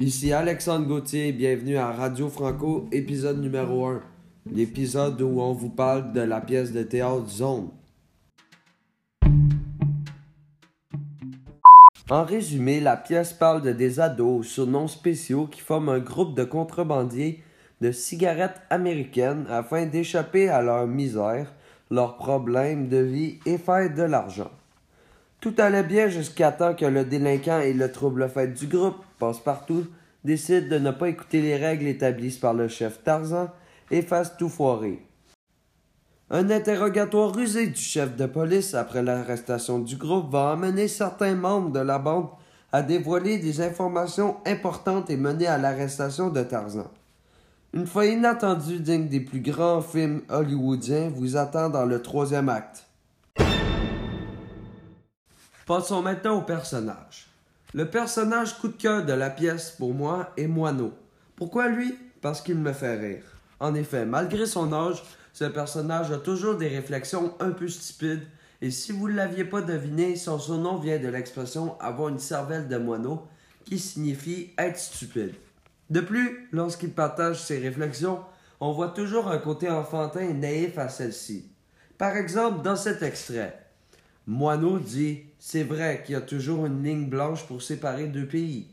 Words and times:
Ici 0.00 0.32
Alexandre 0.32 0.86
Gauthier, 0.86 1.32
bienvenue 1.32 1.76
à 1.76 1.90
Radio 1.90 2.28
Franco, 2.28 2.86
épisode 2.92 3.40
numéro 3.40 3.84
1. 3.84 4.00
L'épisode 4.52 5.20
où 5.20 5.40
on 5.40 5.52
vous 5.52 5.70
parle 5.70 6.12
de 6.12 6.20
la 6.20 6.40
pièce 6.40 6.70
de 6.70 6.84
théâtre 6.84 7.28
Zone. 7.28 7.70
En 12.08 12.22
résumé, 12.22 12.78
la 12.78 12.96
pièce 12.96 13.32
parle 13.32 13.60
de 13.60 13.72
des 13.72 13.98
ados 13.98 14.46
surnoms 14.46 14.86
spéciaux 14.86 15.48
qui 15.48 15.60
forment 15.60 15.88
un 15.88 15.98
groupe 15.98 16.36
de 16.36 16.44
contrebandiers 16.44 17.42
de 17.80 17.90
cigarettes 17.90 18.62
américaines 18.70 19.46
afin 19.50 19.86
d'échapper 19.86 20.48
à 20.48 20.62
leur 20.62 20.86
misère, 20.86 21.52
leurs 21.90 22.18
problèmes 22.18 22.88
de 22.88 22.98
vie 22.98 23.40
et 23.46 23.58
faire 23.58 23.92
de 23.92 24.04
l'argent. 24.04 24.52
Tout 25.40 25.54
allait 25.58 25.84
bien 25.84 26.08
jusqu'à 26.08 26.50
temps 26.50 26.74
que 26.74 26.84
le 26.84 27.04
délinquant 27.04 27.60
et 27.60 27.72
le 27.72 27.92
trouble 27.92 28.28
fait 28.28 28.48
du 28.48 28.66
groupe, 28.66 29.04
passe-partout, 29.20 29.86
décident 30.24 30.68
de 30.68 30.78
ne 30.78 30.90
pas 30.90 31.08
écouter 31.08 31.40
les 31.40 31.56
règles 31.56 31.86
établies 31.86 32.36
par 32.40 32.54
le 32.54 32.66
chef 32.66 33.04
Tarzan 33.04 33.48
et 33.90 34.02
fassent 34.02 34.36
tout 34.36 34.48
foirer. 34.48 35.00
Un 36.30 36.50
interrogatoire 36.50 37.34
rusé 37.34 37.68
du 37.68 37.80
chef 37.80 38.16
de 38.16 38.26
police 38.26 38.74
après 38.74 39.02
l'arrestation 39.02 39.78
du 39.78 39.96
groupe 39.96 40.30
va 40.30 40.50
amener 40.50 40.88
certains 40.88 41.34
membres 41.34 41.70
de 41.70 41.80
la 41.80 41.98
bande 41.98 42.28
à 42.72 42.82
dévoiler 42.82 43.38
des 43.38 43.60
informations 43.62 44.36
importantes 44.44 45.08
et 45.08 45.16
mener 45.16 45.46
à 45.46 45.56
l'arrestation 45.56 46.28
de 46.30 46.42
Tarzan. 46.42 46.90
Une 47.72 47.86
fois 47.86 48.06
inattendu 48.06 48.80
digne 48.80 49.08
des 49.08 49.20
plus 49.20 49.40
grands 49.40 49.80
films 49.80 50.22
hollywoodiens 50.28 51.10
vous 51.14 51.36
attend 51.36 51.70
dans 51.70 51.86
le 51.86 52.02
troisième 52.02 52.48
acte. 52.48 52.87
Passons 55.68 56.00
maintenant 56.00 56.38
au 56.38 56.40
personnage. 56.40 57.26
Le 57.74 57.90
personnage 57.90 58.56
coup 58.56 58.68
de 58.68 58.72
cœur 58.72 59.04
de 59.04 59.12
la 59.12 59.28
pièce 59.28 59.72
pour 59.72 59.92
moi 59.92 60.32
est 60.38 60.46
Moineau. 60.46 60.94
Pourquoi 61.36 61.68
lui? 61.68 61.94
Parce 62.22 62.40
qu'il 62.40 62.56
me 62.56 62.72
fait 62.72 62.96
rire. 62.96 63.22
En 63.60 63.74
effet, 63.74 64.06
malgré 64.06 64.46
son 64.46 64.72
âge, 64.72 65.02
ce 65.34 65.44
personnage 65.44 66.10
a 66.10 66.16
toujours 66.16 66.54
des 66.54 66.68
réflexions 66.68 67.34
un 67.38 67.50
peu 67.50 67.68
stupides, 67.68 68.26
et 68.62 68.70
si 68.70 68.92
vous 68.92 69.10
ne 69.10 69.14
l'aviez 69.14 69.44
pas 69.44 69.60
deviné, 69.60 70.16
son 70.16 70.38
surnom 70.38 70.78
vient 70.78 70.98
de 70.98 71.08
l'expression 71.08 71.78
avoir 71.80 72.08
une 72.08 72.18
cervelle 72.18 72.66
de 72.66 72.78
moineau, 72.78 73.28
qui 73.66 73.78
signifie 73.78 74.54
être 74.56 74.78
stupide. 74.78 75.34
De 75.90 76.00
plus, 76.00 76.48
lorsqu'il 76.50 76.94
partage 76.94 77.42
ses 77.42 77.58
réflexions, 77.58 78.20
on 78.60 78.72
voit 78.72 78.88
toujours 78.88 79.28
un 79.28 79.38
côté 79.38 79.68
enfantin 79.68 80.20
et 80.20 80.32
naïf 80.32 80.78
à 80.78 80.88
celle-ci. 80.88 81.52
Par 81.98 82.16
exemple, 82.16 82.62
dans 82.62 82.76
cet 82.76 83.02
extrait, 83.02 83.67
Moineau 84.28 84.78
dit 84.78 85.22
C'est 85.38 85.62
vrai 85.62 86.02
qu'il 86.04 86.12
y 86.12 86.16
a 86.16 86.20
toujours 86.20 86.66
une 86.66 86.84
ligne 86.84 87.08
blanche 87.08 87.46
pour 87.46 87.62
séparer 87.62 88.08
deux 88.08 88.28
pays. 88.28 88.68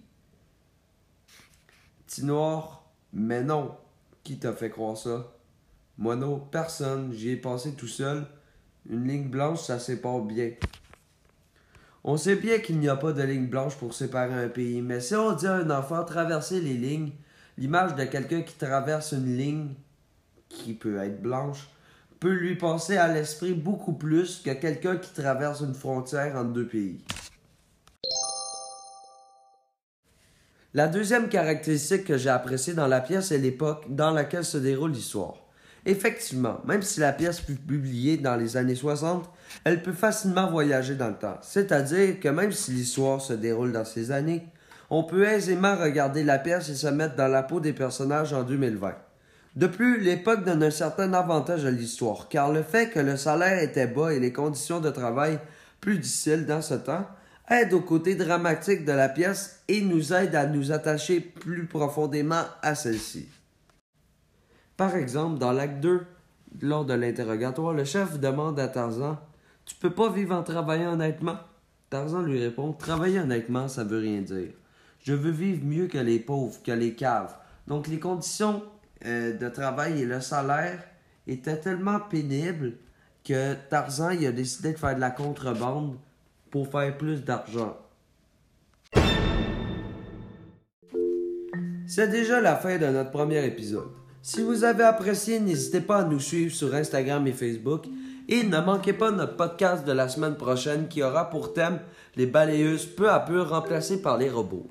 Tinoir 2.08 2.84
Mais 3.14 3.42
non. 3.42 3.78
Qui 4.26 4.38
t'a 4.38 4.52
fait 4.52 4.70
croire 4.70 4.98
ça? 4.98 5.34
Moineau 5.98 6.46
Personne. 6.52 7.14
J'y 7.14 7.30
ai 7.30 7.38
pensé 7.38 7.74
tout 7.74 7.88
seul. 7.88 8.28
Une 8.90 9.08
ligne 9.08 9.30
blanche, 9.30 9.62
ça 9.62 9.80
sépare 9.80 10.20
bien. 10.20 10.52
On 12.04 12.18
sait 12.18 12.36
bien 12.36 12.60
qu'il 12.60 12.78
n'y 12.78 12.90
a 12.90 12.98
pas 12.98 13.14
de 13.14 13.24
ligne 13.24 13.48
blanche 13.48 13.78
pour 13.78 13.94
séparer 13.94 14.34
un 14.34 14.50
pays, 14.50 14.82
mais 14.82 15.00
si 15.00 15.16
on 15.16 15.32
dit 15.32 15.48
à 15.48 15.56
un 15.56 15.70
enfant 15.70 16.04
traverser 16.04 16.60
les 16.60 16.74
lignes, 16.74 17.14
l'image 17.58 17.96
de 17.96 18.04
quelqu'un 18.04 18.42
qui 18.42 18.56
traverse 18.56 19.14
une 19.14 19.38
ligne, 19.38 19.70
qui 20.50 20.74
peut 20.74 20.98
être 20.98 21.22
blanche, 21.22 21.70
peut 22.20 22.34
lui 22.34 22.56
passer 22.56 22.98
à 22.98 23.08
l'esprit 23.08 23.54
beaucoup 23.54 23.94
plus 23.94 24.42
que 24.44 24.52
quelqu'un 24.52 24.98
qui 24.98 25.14
traverse 25.14 25.62
une 25.62 25.74
frontière 25.74 26.36
entre 26.36 26.54
deux 26.54 26.68
pays. 26.68 27.04
La 30.74 30.88
deuxième 30.88 31.30
caractéristique 31.30 32.04
que 32.04 32.18
j'ai 32.18 32.30
appréciée 32.30 32.74
dans 32.74 32.88
la 32.88 33.00
pièce 33.00 33.32
est 33.32 33.38
l'époque 33.38 33.86
dans 33.88 34.12
laquelle 34.12 34.44
se 34.44 34.58
déroule 34.58 34.92
l'histoire. 34.92 35.36
Effectivement, 35.86 36.60
même 36.66 36.82
si 36.82 37.00
la 37.00 37.14
pièce 37.14 37.40
fut 37.40 37.56
publiée 37.56 38.18
dans 38.18 38.36
les 38.36 38.58
années 38.58 38.76
60, 38.76 39.30
elle 39.64 39.84
peut 39.84 39.94
facilement 39.94 40.50
voyager 40.50 40.96
dans 40.96 41.10
le 41.10 41.16
temps. 41.16 41.38
C'est-à-dire 41.42 42.20
que 42.20 42.28
même 42.28 42.52
si 42.52 42.72
l'histoire 42.72 43.22
se 43.22 43.34
déroule 43.34 43.72
dans 43.72 43.86
ces 43.86 44.12
années, 44.12 44.48
on 44.90 45.04
peut 45.04 45.26
aisément 45.26 45.76
regarder 45.78 46.24
la 46.24 46.40
pièce 46.40 46.70
et 46.70 46.76
se 46.76 46.88
mettre 46.88 47.16
dans 47.16 47.28
la 47.28 47.44
peau 47.44 47.60
des 47.60 47.74
personnages 47.74 48.34
en 48.34 48.44
2020. 48.44 48.96
De 49.56 49.68
plus, 49.68 50.02
l'époque 50.02 50.44
donne 50.44 50.64
un 50.64 50.72
certain 50.72 51.14
avantage 51.14 51.66
à 51.66 51.72
l'histoire, 51.72 52.28
car 52.28 52.52
le 52.52 52.62
fait 52.62 52.90
que 52.90 53.00
le 53.00 53.16
salaire 53.16 53.64
était 53.64 53.88
bas 53.88 54.14
et 54.14 54.20
les 54.20 54.34
conditions 54.34 54.82
de 54.82 54.90
travail 54.90 55.40
plus 55.80 55.98
difficiles 55.98 56.46
dans 56.46 56.62
ce 56.62 56.74
temps 56.74 57.08
aide 57.50 57.74
au 57.74 57.80
côté 57.80 58.16
dramatique 58.16 58.86
de 58.86 58.92
la 58.92 59.08
pièce 59.08 59.64
et 59.68 59.82
nous 59.82 60.14
aide 60.14 60.36
à 60.36 60.46
nous 60.46 60.72
attacher 60.72 61.22
plus 61.22 61.68
profondément 61.68 62.44
à 62.62 62.76
celle-ci. 62.76 63.30
Par 64.76 64.96
exemple, 64.96 65.40
dans 65.40 65.54
l'acte 65.54 65.80
2, 65.80 66.06
lors 66.62 66.86
de 66.86 66.94
l'interrogatoire, 66.94 67.74
le 67.74 67.86
chef 67.86 68.20
demande 68.20 68.60
à 68.60 68.68
Tarzan 68.68 69.18
Tu 69.66 69.76
peux 69.76 69.92
pas 69.92 70.10
vivre 70.10 70.36
en 70.36 70.44
travaillant 70.44 70.94
honnêtement 70.94 71.38
Tarzan 71.90 72.24
lui 72.24 72.42
répond 72.42 72.74
Travailler 72.74 73.20
honnêtement, 73.20 73.68
ça 73.68 73.84
veut 73.84 74.00
rien 74.00 74.22
dire. 74.22 74.52
Je 75.02 75.14
veux 75.14 75.32
vivre 75.32 75.64
mieux 75.64 75.88
que 75.88 75.98
les 75.98 76.20
pauvres, 76.20 76.62
que 76.64 76.72
les 76.72 76.94
caves. 76.94 77.36
Donc 77.68 77.88
les 77.88 78.00
conditions 78.00 78.64
euh, 79.06 79.38
de 79.38 79.50
travail 79.50 80.02
et 80.02 80.06
le 80.06 80.22
salaire 80.22 80.80
étaient 81.28 81.60
tellement 81.60 82.00
pénibles 82.00 82.74
que 83.24 83.56
Tarzan 83.70 84.12
il 84.12 84.28
a 84.28 84.32
décidé 84.32 84.74
de 84.74 84.78
faire 84.78 84.96
de 84.96 85.02
la 85.02 85.12
contrebande 85.12 85.98
pour 86.52 86.70
faire 86.70 86.98
plus 86.98 87.24
d'argent. 87.24 87.78
C'est 91.88 92.08
déjà 92.08 92.42
la 92.42 92.56
fin 92.56 92.78
de 92.78 92.86
notre 92.88 93.12
premier 93.12 93.46
épisode. 93.46 93.90
Si 94.22 94.42
vous 94.42 94.64
avez 94.64 94.84
apprécié, 94.84 95.40
n'hésitez 95.40 95.82
pas 95.82 95.98
à 95.98 96.04
nous 96.04 96.20
suivre 96.20 96.54
sur 96.54 96.74
Instagram 96.74 97.28
et 97.28 97.32
Facebook 97.32 97.86
et 98.28 98.44
ne 98.44 98.60
manquez 98.60 98.94
pas 98.94 99.12
notre 99.12 99.36
podcast 99.36 99.86
de 99.86 99.92
la 99.92 100.10
semaine 100.10 100.36
prochaine 100.36 100.88
qui 100.88 101.04
aura 101.04 101.30
pour 101.30 101.54
thème 101.54 101.80
les 102.16 102.26
balayeuses 102.26 102.86
peu 102.86 103.10
à 103.10 103.20
peu 103.20 103.42
remplacées 103.42 104.02
par 104.02 104.18
les 104.18 104.30
robots. 104.30 104.68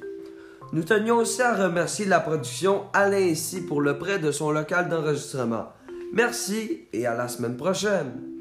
Nous 0.72 0.82
tenions 0.82 1.19
aussi 1.19 1.42
à 1.42 1.54
remercier 1.54 2.04
la 2.06 2.20
production 2.20 2.84
Alain 2.92 3.19
ici 3.19 3.60
pour 3.60 3.80
le 3.80 3.98
prêt 3.98 4.19
de 4.19 4.32
son 4.32 4.50
local 4.50 4.88
d'enregistrement. 4.88 5.72
Merci 6.12 6.88
et 6.92 7.06
à 7.06 7.14
la 7.14 7.28
semaine 7.28 7.56
prochaine. 7.56 8.34